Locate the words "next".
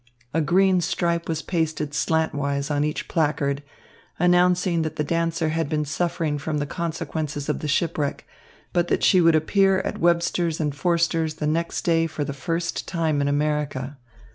11.45-11.83